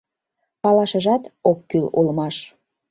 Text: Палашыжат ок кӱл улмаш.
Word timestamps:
Палашыжат 0.61 1.23
ок 1.49 1.59
кӱл 1.69 1.85
улмаш. 1.97 2.35